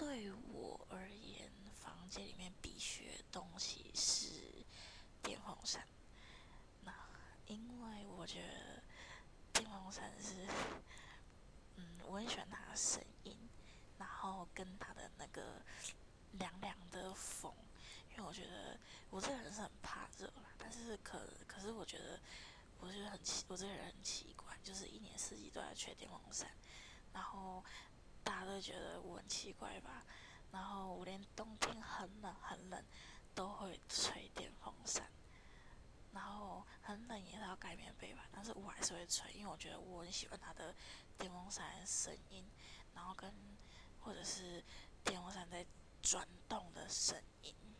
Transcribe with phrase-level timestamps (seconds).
[0.00, 4.64] 对我而言，房间里面必须的东西是
[5.22, 5.86] 电风扇。
[6.82, 6.90] 那
[7.44, 8.82] 因为我觉得
[9.52, 10.48] 电风扇是，
[11.76, 13.36] 嗯，我很喜欢它的声音，
[13.98, 15.60] 然后跟它的那个
[16.32, 17.52] 凉凉的风。
[18.12, 18.80] 因为我觉得
[19.10, 22.18] 我这个人是很怕热啦，但是可可是我觉得
[22.80, 26.50] 我觉得很奇，我这个人很奇怪，就是一年四季都在吹电风扇，
[27.12, 27.62] 然后
[28.40, 30.02] 大家都觉得我很奇怪吧。
[30.50, 32.82] 然后我连冬天很冷很冷
[33.34, 35.06] 都会吹电风扇，
[36.12, 40.74] 然后很冷也是要盖棉被吧，但是我还是会吹，因为我觉得我很喜欢它的
[41.18, 42.48] 电风扇的声音，
[42.94, 43.30] 然后跟
[44.00, 44.64] 或者是
[45.04, 45.64] 电风扇在
[46.00, 47.54] 转动的声音。